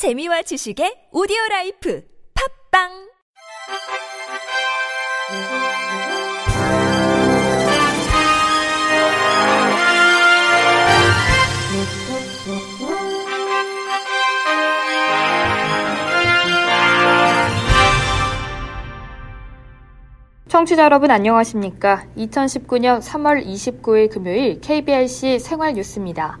재미와 0.00 0.40
지식의 0.40 1.12
오디오 1.12 1.36
라이프 1.50 2.02
팝빵 2.72 2.88
청취자 20.48 20.84
여러분 20.84 21.10
안녕하십니까? 21.10 22.06
2019년 22.16 23.02
3월 23.02 23.44
29일 23.44 24.10
금요일 24.10 24.60
KBRC 24.62 25.40
생활 25.40 25.74
뉴스입니다. 25.74 26.38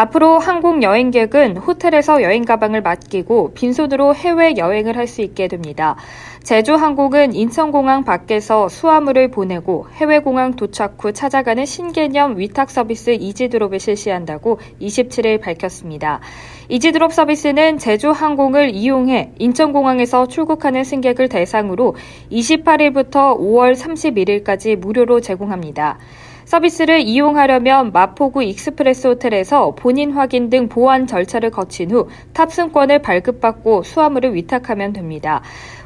앞으로 0.00 0.38
항공 0.38 0.84
여행객은 0.84 1.56
호텔에서 1.56 2.22
여행 2.22 2.44
가방을 2.44 2.82
맡기고 2.82 3.54
빈손으로 3.54 4.14
해외 4.14 4.54
여행을 4.56 4.96
할 4.96 5.08
수 5.08 5.22
있게 5.22 5.48
됩니다. 5.48 5.96
제주항공은 6.44 7.34
인천공항 7.34 8.04
밖에서 8.04 8.68
수화물을 8.68 9.30
보내고 9.30 9.86
해외공항 9.94 10.54
도착 10.54 11.02
후 11.02 11.12
찾아가는 11.12 11.64
신개념 11.64 12.38
위탁 12.38 12.70
서비스 12.70 13.10
이지드롭을 13.10 13.80
실시한다고 13.80 14.60
27일 14.80 15.40
밝혔습니다. 15.40 16.20
이지드롭 16.68 17.12
서비스는 17.12 17.78
제주항공을 17.78 18.70
이용해 18.70 19.32
인천공항에서 19.38 20.28
출국하는 20.28 20.84
승객을 20.84 21.28
대상으로 21.28 21.96
28일부터 22.30 23.36
5월 23.36 23.74
31일까지 23.74 24.76
무료로 24.76 25.20
제공합니다. 25.20 25.98
서비스를 26.48 27.00
이용하려면 27.00 27.92
마포구 27.92 28.42
익스프레스 28.42 29.06
호텔에서 29.08 29.72
본인 29.72 30.12
확인 30.12 30.48
등 30.48 30.70
보안 30.70 31.06
절차를 31.06 31.50
거친 31.50 31.90
후 31.90 32.08
탑승권을 32.32 33.02
발급받고 33.02 33.82
수화물을 33.82 34.34
위탁하면 34.34 34.94
됩니다. 34.94 35.42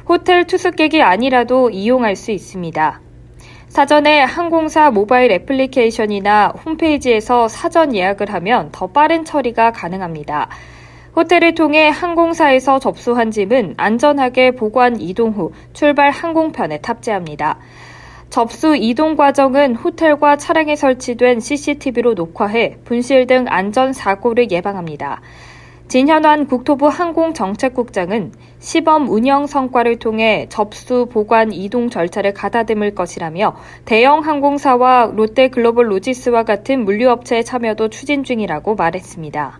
호텔 0.07 0.47
투숙객이 0.47 1.01
아니라도 1.01 1.69
이용할 1.69 2.15
수 2.15 2.31
있습니다. 2.31 3.01
사전에 3.67 4.21
항공사 4.21 4.89
모바일 4.89 5.33
애플리케이션이나 5.33 6.53
홈페이지에서 6.65 7.49
사전 7.49 7.93
예약을 7.93 8.33
하면 8.33 8.69
더 8.71 8.87
빠른 8.87 9.25
처리가 9.25 9.73
가능합니다. 9.73 10.47
호텔을 11.17 11.55
통해 11.55 11.89
항공사에서 11.89 12.79
접수한 12.79 13.31
짐은 13.31 13.73
안전하게 13.75 14.51
보관 14.51 15.01
이동 15.01 15.31
후 15.31 15.51
출발 15.73 16.09
항공편에 16.09 16.79
탑재합니다. 16.79 17.59
접수 18.33 18.75
이동 18.75 19.15
과정은 19.15 19.75
호텔과 19.75 20.37
차량에 20.37 20.75
설치된 20.75 21.39
CCTV로 21.39 22.15
녹화해 22.15 22.77
분실 22.83 23.27
등 23.27 23.45
안전 23.47 23.93
사고를 23.93 24.49
예방합니다. 24.49 25.21
진현환 25.87 26.47
국토부 26.47 26.87
항공정책국장은 26.87 28.31
시범 28.57 29.07
운영 29.07 29.45
성과를 29.45 29.99
통해 29.99 30.47
접수, 30.49 31.05
보관, 31.11 31.53
이동 31.53 31.91
절차를 31.91 32.33
가다듬을 32.33 32.95
것이라며 32.95 33.55
대형 33.85 34.21
항공사와 34.21 35.11
롯데 35.15 35.49
글로벌 35.49 35.91
로지스와 35.91 36.41
같은 36.41 36.85
물류업체의 36.85 37.45
참여도 37.45 37.89
추진 37.89 38.23
중이라고 38.23 38.73
말했습니다. 38.73 39.59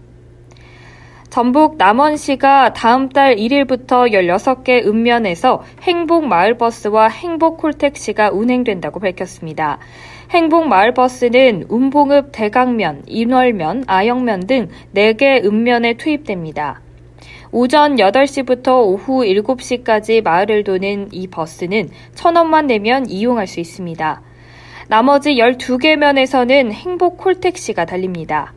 전북 1.33 1.77
남원시가 1.77 2.73
다음 2.73 3.09
달 3.09 3.37
1일부터 3.37 4.13
16개 4.13 4.85
읍면에서 4.85 5.63
행복 5.81 6.27
마을버스와 6.27 7.07
행복 7.07 7.57
콜택시가 7.57 8.29
운행된다고 8.29 8.99
밝혔습니다. 8.99 9.79
행복 10.29 10.67
마을버스는 10.67 11.65
운봉읍 11.69 12.29
대강면, 12.31 13.05
인월면, 13.07 13.85
아영면 13.87 14.41
등 14.41 14.69
4개 14.95 15.43
읍면에 15.43 15.95
투입됩니다. 15.95 16.81
오전 17.51 17.95
8시부터 17.95 18.83
오후 18.83 19.23
7시까지 19.23 20.21
마을을 20.21 20.63
도는 20.63 21.07
이 21.13 21.25
버스는 21.25 21.89
1,000원만 22.13 22.65
내면 22.65 23.09
이용할 23.09 23.47
수 23.47 23.59
있습니다. 23.59 24.21
나머지 24.87 25.31
12개 25.31 25.95
면에서는 25.95 26.71
행복 26.71 27.17
콜택시가 27.17 27.85
달립니다. 27.85 28.53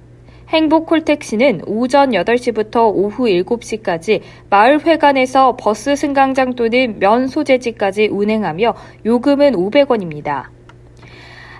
행복 0.48 0.86
콜택시는 0.86 1.62
오전 1.66 2.10
8시부터 2.10 2.92
오후 2.94 3.24
7시까지 3.24 4.20
마을회관에서 4.48 5.56
버스 5.56 5.96
승강장 5.96 6.54
또는 6.54 6.98
면 7.00 7.26
소재지까지 7.26 8.08
운행하며 8.08 8.74
요금은 9.04 9.54
500원입니다. 9.54 10.44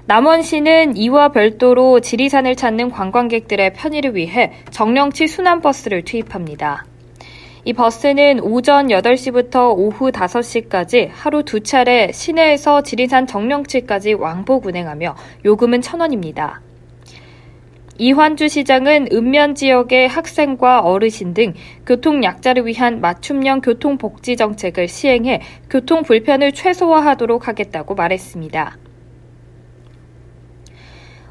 남원시는 0.07 0.97
이와 0.97 1.31
별도로 1.31 1.99
지리산을 1.99 2.55
찾는 2.55 2.91
관광객들의 2.91 3.73
편의를 3.73 4.15
위해 4.15 4.53
정령치 4.71 5.27
순환버스를 5.27 6.05
투입합니다. 6.05 6.87
이 7.65 7.73
버스는 7.73 8.39
오전 8.39 8.87
8시부터 8.87 9.77
오후 9.77 10.13
5시까지 10.13 11.11
하루 11.13 11.43
두 11.43 11.59
차례 11.59 12.13
시내에서 12.13 12.85
지리산 12.85 13.27
정령치까지 13.27 14.13
왕복 14.13 14.67
운행하며 14.67 15.17
요금은 15.45 15.81
1,000원입니다. 15.81 16.66
이환주 17.99 18.49
시장은 18.49 19.09
읍면 19.13 19.55
지역의 19.55 20.09
학생과 20.09 20.81
어르신 20.81 21.35
등 21.35 21.55
교통 21.87 22.23
약자를 22.23 22.67
위한 22.67 23.01
맞춤형 23.01 23.61
교통복지 23.61 24.37
정책을 24.37 24.89
시행해 24.89 25.41
교통 25.71 26.03
불편을 26.03 26.53
최소화하도록 26.53 27.49
하겠다고 27.49 27.95
말했습니다. 27.95 28.77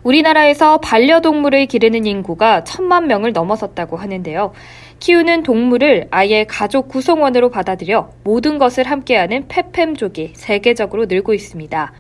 우리나라에서 0.04 0.78
반려동물을 0.78 1.66
기르는 1.66 2.06
인구가 2.06 2.64
천만 2.64 3.08
명을 3.08 3.34
넘어섰다고 3.34 3.98
하는데요. 3.98 4.54
키우는 5.00 5.42
동물을 5.42 6.08
아예 6.12 6.46
가족 6.46 6.88
구성원으로 6.90 7.50
받아들여 7.50 8.12
모든 8.24 8.60
것을 8.60 8.84
함께하는 8.84 9.48
페팸족이 9.48 10.32
세계적으로 10.36 11.06
늘고 11.06 11.34
있습니다. 11.34 11.94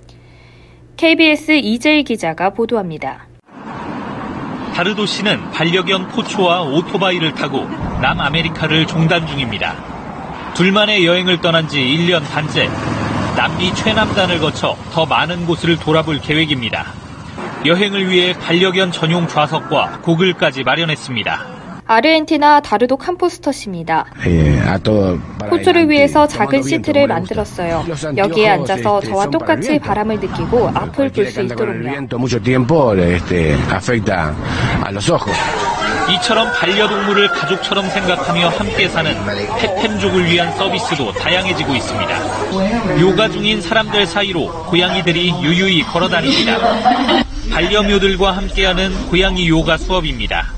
KBS 0.97 1.53
이재희 1.53 2.03
기자가 2.03 2.51
보도합니다. 2.51 3.34
다르도 4.75 5.05
씨는 5.05 5.51
반려견 5.51 6.09
포초와 6.09 6.63
오토바이를 6.63 7.33
타고 7.33 7.65
남아메리카를 8.01 8.85
종단 8.87 9.25
중입니다. 9.25 9.73
둘만의 10.53 11.05
여행을 11.05 11.39
떠난 11.39 11.69
지 11.69 11.79
1년 11.79 12.21
반째 12.29 12.67
남미 13.37 13.73
최남단을 13.73 14.39
거쳐 14.39 14.77
더 14.91 15.05
많은 15.05 15.45
곳을 15.45 15.77
돌아볼 15.77 16.19
계획입니다. 16.19 16.87
여행을 17.65 18.11
위해 18.11 18.33
반려견 18.37 18.91
전용 18.91 19.29
좌석과 19.29 20.01
고글까지 20.01 20.65
마련했습니다. 20.65 21.64
아르헨티나 21.88 22.62
다르도 22.62 22.97
캄포스터시입니다. 22.97 24.06
포초를 25.50 25.90
위해서 25.90 26.25
작은 26.28 26.63
시트를 26.63 27.07
만들었어요. 27.07 27.85
여기에 28.18 28.50
앉아서 28.50 29.01
저와 29.01 29.28
똑같이 29.28 29.78
바람을 29.79 30.19
느끼고 30.19 30.69
앞을 30.73 31.09
볼 31.09 31.25
수 31.31 31.41
있도록요. 31.41 31.91
이처럼 36.18 36.51
반려동물을 36.53 37.28
가족처럼 37.29 37.88
생각하며 37.90 38.50
함께 38.50 38.88
사는 38.88 39.12
페팸족을 39.57 40.25
위한 40.25 40.56
서비스도 40.56 41.12
다양해지고 41.13 41.73
있습니다. 41.75 43.00
요가 43.02 43.28
중인 43.29 43.62
사람들 43.62 44.06
사이로 44.07 44.66
고양이들이 44.69 45.34
유유히 45.41 45.81
걸어다닙니다. 45.84 46.57
반려묘들과 47.52 48.31
함께하는 48.38 49.07
고양이 49.09 49.47
요가 49.50 49.78
수업입니다. 49.78 50.54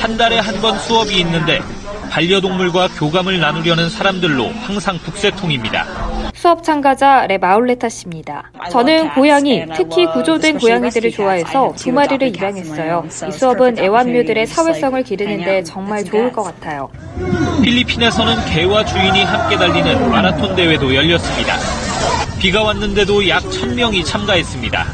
한 0.00 0.16
달에 0.16 0.38
한 0.38 0.60
번 0.60 0.78
수업이 0.78 1.18
있는데 1.20 1.60
반려동물과 2.10 2.88
교감을 2.98 3.40
나누려는 3.40 3.88
사람들로 3.88 4.50
항상 4.62 4.98
북새통입니다. 4.98 5.86
수업 6.34 6.62
참가자 6.62 7.26
레마울레타 7.26 7.88
씨입니다. 7.88 8.50
저는 8.70 9.14
고양이, 9.14 9.64
특히 9.74 10.06
구조된 10.06 10.58
고양이들을 10.58 11.10
좋아해서 11.12 11.72
두 11.76 11.90
마리를 11.92 12.28
입양했어요. 12.28 13.04
이 13.28 13.32
수업은 13.32 13.78
애완묘들의 13.78 14.46
사회성을 14.46 15.02
기르는데 15.04 15.62
정말 15.64 16.04
좋을 16.04 16.32
것 16.32 16.42
같아요. 16.42 16.90
필리핀에서는 17.62 18.44
개와 18.46 18.84
주인이 18.84 19.22
함께 19.24 19.56
달리는 19.56 20.10
마라톤 20.10 20.54
대회도 20.54 20.94
열렸습니다. 20.94 21.56
비가 22.38 22.62
왔는데도 22.62 23.28
약 23.28 23.42
1000명이 23.44 24.04
참가했습니다. 24.04 24.84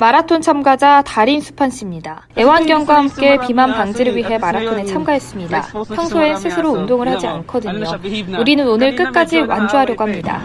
마라톤 0.00 0.42
참가자 0.42 1.02
달인 1.02 1.40
수판 1.40 1.70
씨입니다. 1.70 2.26
애완견과 2.36 2.96
함께 2.96 3.38
비만 3.46 3.72
방지를 3.72 4.16
위해 4.16 4.38
마라톤에 4.38 4.84
참가했습니다. 4.84 5.68
평소엔 5.94 6.36
스스로 6.36 6.70
운동을 6.70 7.08
하지 7.08 7.26
않거든요. 7.26 7.84
우리는 8.38 8.66
오늘 8.68 8.96
끝까지 8.96 9.40
완주하려고 9.40 10.02
합니다. 10.04 10.40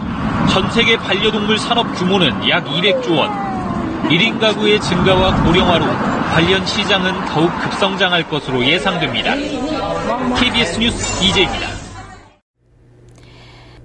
전 0.52 0.70
세계 0.70 0.96
반려동물 0.96 1.58
산업 1.58 1.92
규모는 1.94 2.48
약 2.48 2.64
200조 2.64 3.18
원. 3.18 3.50
1인 4.08 4.40
가구의 4.40 4.80
증가와 4.80 5.42
고령화로 5.44 5.84
관련 6.32 6.64
시장은 6.64 7.26
더욱 7.26 7.50
급성장할 7.60 8.28
것으로 8.28 8.64
예상됩니다. 8.64 9.34
KBS 10.38 10.78
뉴스 10.80 11.22
이재입니다. 11.22 11.79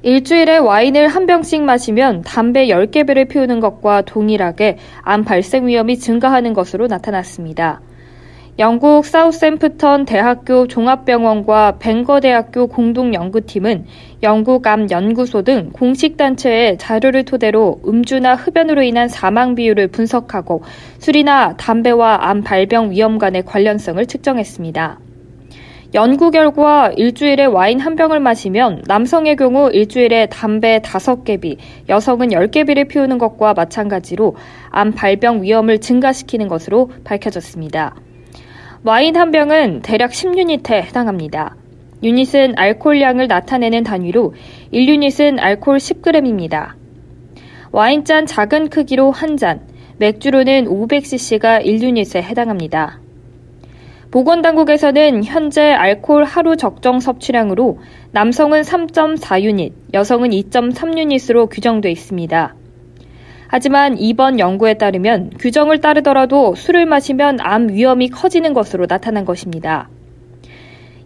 일주일에 0.05 0.57
와인을 0.57 1.07
한 1.07 1.25
병씩 1.25 1.63
마시면 1.63 2.21
담배 2.21 2.67
10개비를 2.67 3.25
피우는 3.25 3.59
것과 3.59 4.03
동일하게 4.03 4.77
암 5.01 5.23
발생 5.25 5.65
위험이 5.65 5.97
증가하는 5.97 6.53
것으로 6.53 6.85
나타났습니다. 6.85 7.81
영국 8.59 9.03
사우샘프턴 9.03 10.05
대학교 10.05 10.67
종합병원과 10.67 11.77
뱅거 11.79 12.19
대학교 12.19 12.67
공동 12.67 13.15
연구팀은 13.15 13.85
영국 14.21 14.67
암 14.67 14.87
연구소 14.91 15.41
등 15.41 15.71
공식 15.73 16.17
단체의 16.17 16.77
자료를 16.77 17.25
토대로 17.25 17.81
음주나 17.87 18.35
흡연으로 18.35 18.83
인한 18.83 19.07
사망 19.07 19.55
비율을 19.55 19.87
분석하고 19.87 20.61
술이나 20.99 21.57
담배와 21.57 22.29
암 22.29 22.43
발병 22.43 22.91
위험 22.91 23.17
간의 23.17 23.43
관련성을 23.43 24.05
측정했습니다. 24.05 24.99
연구 25.93 26.31
결과 26.31 26.91
일주일에 26.95 27.45
와인 27.45 27.79
한 27.79 27.95
병을 27.95 28.19
마시면 28.19 28.83
남성의 28.87 29.35
경우 29.35 29.69
일주일에 29.71 30.25
담배 30.25 30.79
5개비, 30.79 31.57
여성은 31.87 32.29
10개비를 32.29 32.87
피우는 32.87 33.17
것과 33.17 33.53
마찬가지로 33.53 34.35
암 34.69 34.91
발병 34.91 35.43
위험을 35.43 35.79
증가시키는 35.79 36.47
것으로 36.47 36.91
밝혀졌습니다. 37.03 37.95
와인 38.83 39.15
한 39.15 39.31
병은 39.31 39.81
대략 39.81 40.11
10유닛에 40.11 40.73
해당합니다. 40.73 41.55
유닛은 42.03 42.53
알코올량을 42.57 43.27
나타내는 43.27 43.83
단위로 43.83 44.33
1유닛은 44.73 45.39
알코올 45.39 45.77
10g입니다. 45.77 46.73
와인잔 47.71 48.25
작은 48.25 48.69
크기로 48.69 49.11
한 49.11 49.37
잔, 49.37 49.61
맥주로는 49.97 50.65
500cc가 50.65 51.65
1유닛에 51.65 52.21
해당합니다. 52.21 52.99
보건당국에서는 54.15 55.25
현재 55.25 55.73
알코올 55.73 56.23
하루 56.23 56.55
적정 56.55 57.01
섭취량으로 57.01 57.79
남성은 58.11 58.61
3.4유닛, 58.61 59.73
여성은 59.93 60.29
2.3유닛으로 60.29 61.49
규정돼 61.51 61.91
있습니다. 61.91 62.55
하지만 63.49 63.97
이번 63.97 64.39
연구에 64.39 64.75
따르면 64.75 65.31
규정을 65.37 65.81
따르더라도 65.81 66.55
술을 66.55 66.85
마시면 66.85 67.39
암 67.41 67.67
위험이 67.67 68.07
커지는 68.07 68.53
것으로 68.53 68.87
나타난 68.87 69.25
것입니다. 69.25 69.89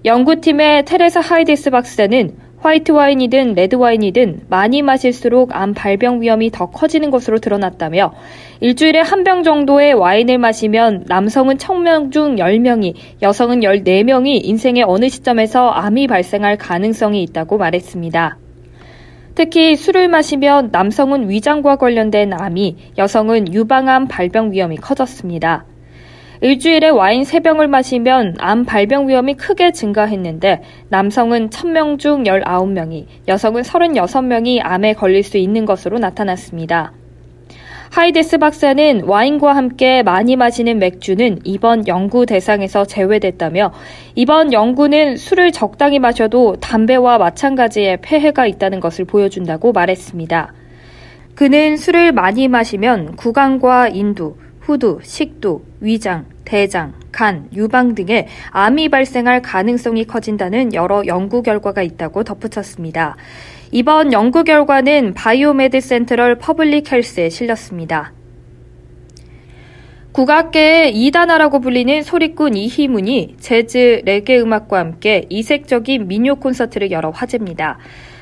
연구팀의 0.05 0.85
테레사 0.85 1.19
하이데스 1.19 1.71
박사는 1.71 2.35
화이트 2.61 2.91
와인이든 2.91 3.53
레드 3.53 3.75
와인이든 3.75 4.41
많이 4.49 4.81
마실수록 4.81 5.55
암 5.55 5.73
발병 5.73 6.21
위험이 6.21 6.51
더 6.51 6.69
커지는 6.69 7.09
것으로 7.09 7.39
드러났다며 7.39 8.11
일주일에 8.59 8.99
한 8.99 9.23
병 9.23 9.43
정도의 9.43 9.93
와인을 9.93 10.37
마시면 10.37 11.05
남성은 11.07 11.57
1000명 11.57 12.11
중 12.11 12.35
10명이, 12.35 12.95
여성은 13.21 13.61
14명이 13.61 14.41
인생의 14.43 14.83
어느 14.83 15.07
시점에서 15.07 15.69
암이 15.69 16.07
발생할 16.07 16.57
가능성이 16.57 17.23
있다고 17.23 17.57
말했습니다. 17.57 18.37
특히 19.35 19.77
술을 19.77 20.09
마시면 20.09 20.69
남성은 20.73 21.29
위장과 21.29 21.77
관련된 21.77 22.33
암이, 22.33 22.75
여성은 22.97 23.53
유방암 23.53 24.07
발병 24.09 24.51
위험이 24.51 24.75
커졌습니다. 24.75 25.65
일주일에 26.41 26.87
와인 26.87 27.23
3병을 27.23 27.67
마시면 27.67 28.35
암 28.39 28.63
발병 28.63 29.09
위험이 29.09 29.33
크게 29.33 29.73
증가했는데 29.73 30.61
남성은 30.87 31.49
1000명 31.49 31.99
중 31.99 32.23
19명이, 32.23 33.07
여성은 33.27 33.63
36명이 33.63 34.61
암에 34.63 34.93
걸릴 34.93 35.23
수 35.23 35.37
있는 35.37 35.65
것으로 35.65 35.99
나타났습니다. 35.99 36.93
하이데스 37.91 38.37
박사는 38.37 39.03
와인과 39.03 39.53
함께 39.53 40.01
많이 40.01 40.37
마시는 40.37 40.79
맥주는 40.79 41.39
이번 41.43 41.87
연구 41.89 42.25
대상에서 42.25 42.85
제외됐다며 42.85 43.73
이번 44.15 44.53
연구는 44.53 45.17
술을 45.17 45.51
적당히 45.51 45.99
마셔도 45.99 46.55
담배와 46.61 47.17
마찬가지의 47.17 47.97
폐해가 48.01 48.45
있다는 48.45 48.79
것을 48.79 49.03
보여준다고 49.03 49.73
말했습니다. 49.73 50.53
그는 51.35 51.75
술을 51.75 52.11
많이 52.13 52.47
마시면 52.47 53.15
구강과 53.15 53.89
인두, 53.89 54.35
후두, 54.69 54.99
식도, 55.01 55.63
위장, 55.81 56.27
대장, 56.45 56.93
간, 57.11 57.49
유방 57.55 57.95
등의 57.95 58.27
암이 58.51 58.89
발생할 58.89 59.41
가능성이 59.41 60.05
커진다는 60.05 60.75
여러 60.75 61.03
연구 61.07 61.41
결과가 61.41 61.81
있다고 61.81 62.23
덧붙였습니다. 62.23 63.15
이번 63.71 64.13
연구 64.13 64.43
결과는 64.43 65.15
BioMed 65.15 65.81
Central 65.81 66.35
Public 66.35 66.91
Health에 66.91 67.29
실렸습니다. 67.29 68.13
국악계의 70.11 70.95
이단아라고 70.95 71.61
불리는 71.61 72.03
소리꾼 72.03 72.55
이희문이 72.55 73.37
재즈, 73.39 74.03
레게 74.05 74.39
음악과 74.39 74.77
함께 74.77 75.25
이색적인 75.29 76.07
민요 76.07 76.35
콘서트를 76.35 76.91
열어 76.91 77.09
화제입니다. 77.09 77.79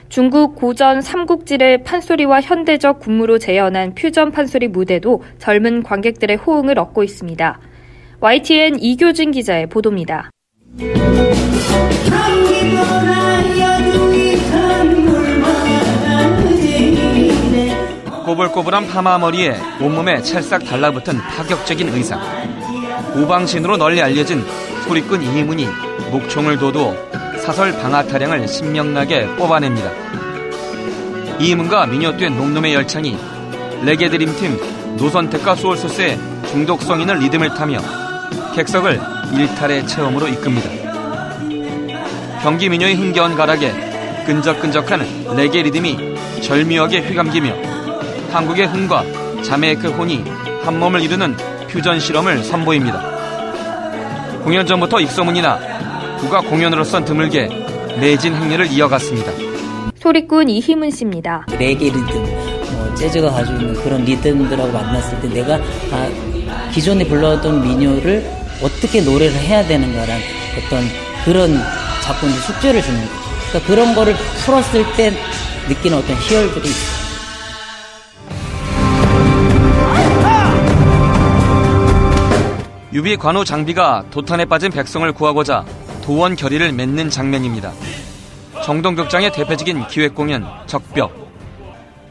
중국 0.09 0.55
고전 0.55 1.01
삼국지를 1.01 1.83
판소리와 1.83 2.41
현대적 2.41 2.99
군무로 2.99 3.39
재현한 3.39 3.93
퓨전 3.95 4.31
판소리 4.31 4.67
무대도 4.67 5.23
젊은 5.37 5.83
관객들의 5.83 6.37
호응을 6.37 6.79
얻고 6.79 7.03
있습니다. 7.03 7.59
YTN 8.19 8.79
이교진 8.79 9.31
기자의 9.31 9.67
보도입니다. 9.67 10.29
꼬불꼬불한 18.25 18.87
파마머리에 18.87 19.55
온몸에 19.81 20.21
찰싹 20.21 20.65
달라붙은 20.65 21.17
파격적인 21.17 21.89
의상. 21.89 22.19
오방신으로 23.15 23.77
널리 23.77 24.01
알려진 24.01 24.43
소리꾼 24.85 25.21
이희문이 25.21 25.65
목총을 26.11 26.57
둬도 26.57 27.06
사설 27.47 27.71
방아 27.79 28.03
타령을 28.07 28.45
신명나게 28.45 29.25
뽑아냅니다. 29.37 29.89
이희문과 31.39 31.85
미녀된 31.85 32.35
놈놈의 32.35 32.73
열창이 32.73 33.17
레게 33.83 34.09
드림팀 34.09 34.97
노선택과 34.97 35.55
소울소스의 35.55 36.19
중독성 36.49 36.99
있는 36.99 37.19
리듬을 37.19 37.53
타며 37.53 37.79
객석을 38.53 38.99
일탈의 39.31 39.87
체험으로 39.87 40.27
이끕니다. 40.27 40.69
경기 42.43 42.67
미녀의 42.67 42.95
흥겨운 42.95 43.37
가락에 43.37 44.25
끈적끈적한 44.25 45.37
레게 45.37 45.63
리듬이 45.63 46.41
절묘하게 46.41 46.99
휘감기며 46.99 47.55
한국의 48.29 48.67
흥과 48.67 49.05
자메이크 49.41 49.87
혼이 49.91 50.25
한 50.65 50.77
몸을 50.81 50.99
이루는 50.99 51.37
퓨전 51.69 52.01
실험을 52.01 52.43
선보입니다. 52.43 52.99
공연 54.43 54.65
전부터 54.65 54.99
입소문이나 54.99 55.76
국악 56.19 56.49
공연으로선 56.49 57.05
드물게 57.05 57.47
내진 57.99 58.35
행렬을 58.35 58.71
이어갔습니다. 58.71 59.31
소리꾼 59.99 60.49
이희문 60.49 60.91
씨입니다. 60.91 61.45
레게 61.57 61.85
리듬, 61.85 62.23
뭐 62.73 62.95
재즈가 62.95 63.31
가지고 63.31 63.59
있는 63.59 63.73
그런 63.75 64.03
리듬들하고 64.05 64.71
만났을 64.71 65.19
때 65.21 65.27
내가 65.29 65.55
아, 65.91 66.69
기존에 66.71 67.05
불러왔던 67.05 67.61
민요를 67.61 68.23
어떻게 68.61 69.01
노래를 69.01 69.35
해야 69.35 69.65
되는가라는 69.65 70.21
어떤 70.57 70.83
그런 71.25 71.59
자꾸 72.01 72.27
이제 72.27 72.39
숙제를 72.39 72.81
주는 72.81 72.99
거죠. 72.99 73.13
그러니까 73.49 73.67
그런 73.67 73.95
거를 73.95 74.15
풀었을 74.45 74.83
때 74.95 75.11
느끼는 75.67 75.97
어떤 75.97 76.15
희열들이 76.15 76.67
있어요. 76.67 76.97
유비 82.93 83.17
관우 83.17 83.43
장비가 83.45 84.03
도탄에 84.09 84.45
빠진 84.45 84.71
백성을 84.71 85.11
구하고자 85.11 85.65
도원 86.07 86.37
결의를 86.37 86.71
맺는 86.71 87.09
장면입니다. 87.09 87.73
정동극장의 88.63 89.33
대표적인 89.33 89.87
기획공연 89.87 90.47
적벽 90.65 91.11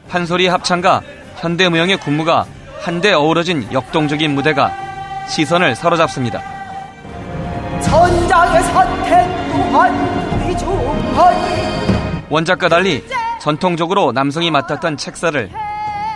판소리 0.06 0.48
합창과 0.48 1.00
현대무용의 1.36 1.96
군무가 2.00 2.44
한데 2.82 3.14
어우러진 3.14 3.72
역동적인 3.72 4.34
무대가 4.34 4.70
시선을 5.30 5.74
사로잡습니다. 5.74 6.42
전장의 7.80 8.62
선택 8.64 9.26
또한 9.50 10.46
위중하니 10.46 12.26
원작과 12.28 12.68
달리 12.68 13.02
전통적으로 13.40 14.12
남성이 14.12 14.50
맡았던 14.50 14.98
책사를 14.98 15.50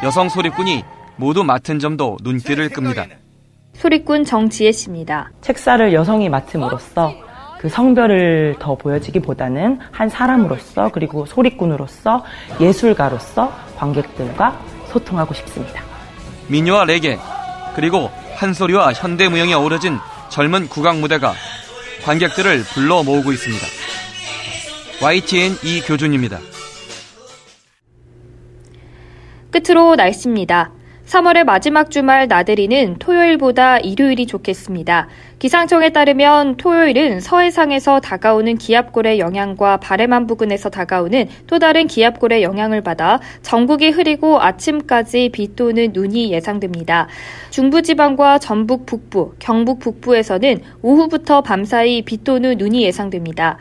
여성 0.02 0.28
소리꾼이 0.28 0.84
모두 1.16 1.44
맡은 1.44 1.78
점도 1.78 2.18
눈길을 2.22 2.68
끕니다. 2.68 3.06
소리꾼 3.72 4.26
정지혜 4.26 4.70
씨입니다. 4.70 5.30
책사를 5.40 5.94
여성이 5.94 6.28
맡음으로써 6.28 7.29
그 7.60 7.68
성별을 7.68 8.56
더 8.58 8.74
보여지기보다는 8.74 9.80
한 9.92 10.08
사람으로서 10.08 10.88
그리고 10.94 11.26
소리꾼으로서 11.26 12.24
예술가로서 12.58 13.52
관객들과 13.76 14.58
소통하고 14.86 15.34
싶습니다. 15.34 15.82
민요와 16.48 16.86
레게 16.86 17.18
그리고 17.76 18.10
판소리와 18.38 18.94
현대무용이 18.94 19.52
어우러진 19.52 19.98
젊은 20.30 20.70
국악 20.70 21.00
무대가 21.00 21.34
관객들을 22.02 22.62
불러 22.72 23.02
모으고 23.02 23.30
있습니다. 23.30 23.66
YTN 25.02 25.52
이교준입니다. 25.62 26.38
끝으로 29.50 29.96
날씨입니다. 29.96 30.72
3월의 31.10 31.42
마지막 31.42 31.90
주말 31.90 32.28
나들이는 32.28 33.00
토요일보다 33.00 33.78
일요일이 33.78 34.26
좋겠습니다. 34.28 35.08
기상청에 35.40 35.88
따르면 35.88 36.56
토요일은 36.56 37.18
서해상에서 37.18 37.98
다가오는 37.98 38.56
기압골의 38.58 39.18
영향과 39.18 39.78
바래만 39.78 40.28
부근에서 40.28 40.70
다가오는 40.70 41.26
또 41.48 41.58
다른 41.58 41.88
기압골의 41.88 42.44
영향을 42.44 42.82
받아 42.82 43.18
전국이 43.42 43.90
흐리고 43.90 44.40
아침까지 44.40 45.30
비 45.32 45.56
또는 45.56 45.90
눈이 45.92 46.30
예상됩니다. 46.32 47.08
중부지방과 47.50 48.38
전북 48.38 48.86
북부, 48.86 49.34
경북 49.40 49.80
북부에서는 49.80 50.60
오후부터 50.80 51.40
밤사이 51.40 52.02
비 52.02 52.22
또는 52.22 52.56
눈이 52.56 52.84
예상됩니다. 52.84 53.58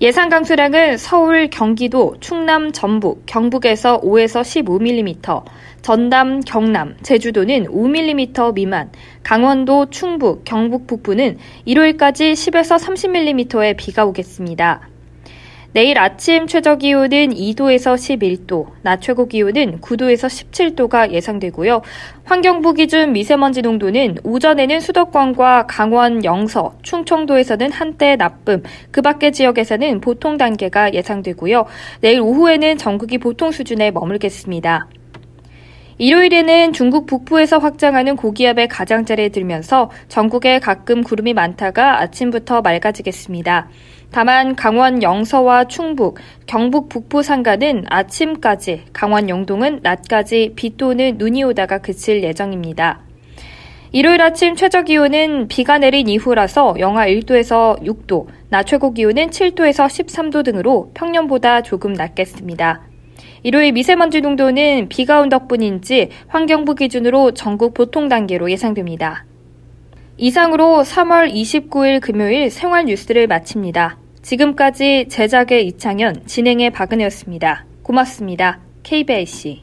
예상 0.00 0.28
강수량은 0.28 0.96
서울, 0.96 1.50
경기도, 1.50 2.14
충남, 2.20 2.70
전북, 2.70 3.26
경북에서 3.26 4.00
5에서 4.00 4.42
15mm, 4.42 5.42
전남, 5.82 6.38
경남, 6.38 6.96
제주도는 7.02 7.64
5mm 7.64 8.54
미만, 8.54 8.92
강원도, 9.24 9.90
충북, 9.90 10.44
경북 10.44 10.86
북부는 10.86 11.38
일요일까지 11.64 12.34
10에서 12.34 12.78
30mm의 12.78 13.76
비가 13.76 14.04
오겠습니다. 14.04 14.88
내일 15.72 15.98
아침 15.98 16.46
최저 16.46 16.76
기온은 16.76 17.28
2도에서 17.28 17.94
11도, 17.94 18.68
낮 18.82 19.02
최고 19.02 19.28
기온은 19.28 19.80
9도에서 19.80 20.26
17도가 20.26 21.12
예상되고요. 21.12 21.82
환경부 22.24 22.72
기준 22.74 23.12
미세먼지 23.12 23.60
농도는 23.60 24.16
오전에는 24.24 24.80
수도권과 24.80 25.66
강원, 25.66 26.24
영서, 26.24 26.74
충청도에서는 26.82 27.70
한때 27.70 28.16
나쁨, 28.16 28.62
그 28.90 29.02
밖의 29.02 29.32
지역에서는 29.32 30.00
보통 30.00 30.38
단계가 30.38 30.94
예상되고요. 30.94 31.66
내일 32.00 32.20
오후에는 32.20 32.78
전국이 32.78 33.18
보통 33.18 33.52
수준에 33.52 33.90
머물겠습니다. 33.90 34.88
일요일에는 35.98 36.72
중국 36.72 37.06
북부에서 37.06 37.58
확장하는 37.58 38.14
고기압의 38.14 38.68
가장자리에 38.68 39.30
들면서 39.30 39.90
전국에 40.06 40.60
가끔 40.60 41.02
구름이 41.02 41.34
많다가 41.34 42.00
아침부터 42.00 42.62
맑아지겠습니다. 42.62 43.68
다만 44.12 44.54
강원 44.54 45.02
영서와 45.02 45.64
충북, 45.64 46.18
경북 46.46 46.88
북부 46.88 47.24
산가는 47.24 47.86
아침까지, 47.88 48.84
강원 48.92 49.28
영동은 49.28 49.80
낮까지 49.82 50.52
비 50.54 50.76
또는 50.76 51.16
눈이 51.18 51.42
오다가 51.42 51.78
그칠 51.78 52.22
예정입니다. 52.22 53.00
일요일 53.90 54.22
아침 54.22 54.54
최저 54.54 54.82
기온은 54.82 55.48
비가 55.48 55.78
내린 55.78 56.08
이후라서 56.08 56.76
영하 56.78 57.08
1도에서 57.08 57.82
6도, 57.82 58.26
낮 58.50 58.64
최고 58.66 58.92
기온은 58.92 59.30
7도에서 59.30 59.86
13도 59.86 60.44
등으로 60.44 60.92
평년보다 60.94 61.62
조금 61.62 61.92
낮겠습니다. 61.92 62.87
일요일 63.42 63.72
미세먼지 63.72 64.20
농도는 64.20 64.88
비가 64.88 65.20
온 65.20 65.28
덕분인지 65.28 66.10
환경부 66.28 66.74
기준으로 66.74 67.32
전국 67.32 67.74
보통 67.74 68.08
단계로 68.08 68.50
예상됩니다. 68.50 69.24
이상으로 70.16 70.82
3월 70.82 71.32
29일 71.32 72.00
금요일 72.00 72.50
생활 72.50 72.86
뉴스를 72.86 73.26
마칩니다. 73.28 73.98
지금까지 74.22 75.06
제작의 75.08 75.66
이창현, 75.68 76.26
진행의 76.26 76.70
박은혜였습니다. 76.70 77.64
고맙습니다. 77.82 78.58
KBIC. 78.82 79.62